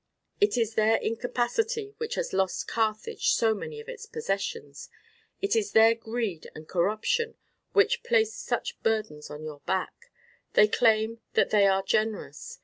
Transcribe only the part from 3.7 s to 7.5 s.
of its possessions. It is their greed and corruption